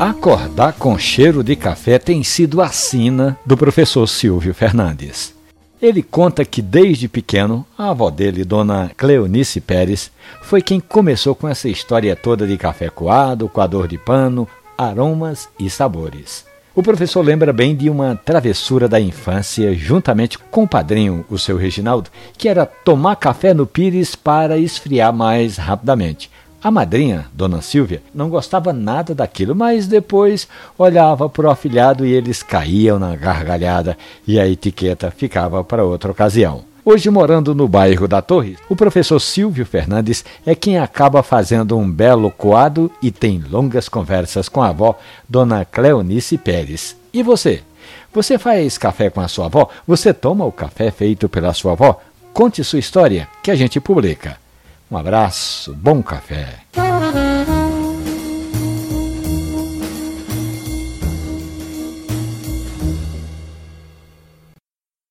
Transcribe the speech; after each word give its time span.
Acordar 0.00 0.74
com 0.74 0.96
cheiro 0.96 1.42
de 1.42 1.56
café 1.56 1.98
tem 1.98 2.22
sido 2.22 2.62
a 2.62 2.68
sina 2.68 3.36
do 3.44 3.56
professor 3.56 4.06
Silvio 4.06 4.54
Fernandes. 4.54 5.34
Ele 5.80 6.02
conta 6.02 6.44
que 6.44 6.62
desde 6.62 7.08
pequeno, 7.08 7.66
a 7.76 7.90
avó 7.90 8.10
dele, 8.10 8.44
dona 8.44 8.90
Cleonice 8.96 9.60
Pérez, 9.60 10.10
foi 10.42 10.60
quem 10.62 10.80
começou 10.80 11.34
com 11.34 11.48
essa 11.48 11.68
história 11.68 12.14
toda 12.16 12.46
de 12.46 12.56
café 12.56 12.88
coado, 12.88 13.48
coador 13.48 13.88
de 13.88 13.98
pano, 13.98 14.46
aromas 14.76 15.48
e 15.58 15.68
sabores. 15.68 16.44
O 16.74 16.82
professor 16.82 17.22
lembra 17.22 17.52
bem 17.52 17.74
de 17.74 17.90
uma 17.90 18.14
travessura 18.14 18.88
da 18.88 19.00
infância, 19.00 19.74
juntamente 19.74 20.38
com 20.38 20.62
o 20.62 20.68
padrinho, 20.68 21.24
o 21.28 21.38
seu 21.38 21.56
Reginaldo, 21.56 22.10
que 22.36 22.48
era 22.48 22.64
tomar 22.64 23.16
café 23.16 23.52
no 23.52 23.66
pires 23.66 24.14
para 24.14 24.58
esfriar 24.58 25.12
mais 25.12 25.56
rapidamente. 25.56 26.30
A 26.62 26.70
madrinha, 26.70 27.26
Dona 27.32 27.62
Silvia, 27.62 28.02
não 28.12 28.28
gostava 28.28 28.72
nada 28.72 29.14
daquilo, 29.14 29.54
mas 29.54 29.86
depois 29.86 30.48
olhava 30.76 31.28
para 31.28 31.46
o 31.46 31.50
afilhado 31.50 32.04
e 32.04 32.12
eles 32.12 32.42
caíam 32.42 32.98
na 32.98 33.14
gargalhada 33.14 33.96
e 34.26 34.38
a 34.40 34.48
etiqueta 34.48 35.10
ficava 35.10 35.62
para 35.62 35.84
outra 35.84 36.10
ocasião. 36.10 36.67
Hoje, 36.90 37.10
morando 37.10 37.54
no 37.54 37.68
bairro 37.68 38.08
da 38.08 38.22
Torre, 38.22 38.56
o 38.66 38.74
professor 38.74 39.20
Silvio 39.20 39.66
Fernandes 39.66 40.24
é 40.46 40.54
quem 40.54 40.78
acaba 40.78 41.22
fazendo 41.22 41.76
um 41.76 41.86
belo 41.92 42.30
coado 42.30 42.90
e 43.02 43.10
tem 43.10 43.44
longas 43.46 43.90
conversas 43.90 44.48
com 44.48 44.62
a 44.62 44.70
avó, 44.70 44.98
Dona 45.28 45.66
Cleonice 45.66 46.38
Pérez. 46.38 46.96
E 47.12 47.22
você? 47.22 47.62
Você 48.10 48.38
faz 48.38 48.78
café 48.78 49.10
com 49.10 49.20
a 49.20 49.28
sua 49.28 49.44
avó? 49.44 49.68
Você 49.86 50.14
toma 50.14 50.46
o 50.46 50.50
café 50.50 50.90
feito 50.90 51.28
pela 51.28 51.52
sua 51.52 51.72
avó? 51.72 52.00
Conte 52.32 52.64
sua 52.64 52.78
história, 52.78 53.28
que 53.42 53.50
a 53.50 53.54
gente 53.54 53.78
publica. 53.78 54.38
Um 54.90 54.96
abraço, 54.96 55.74
bom 55.74 56.02
café. 56.02 56.54